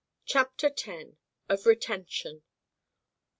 CHAPTER 0.25 0.71
X. 0.75 0.89
OF 1.47 1.67
RETENTION. 1.67 2.41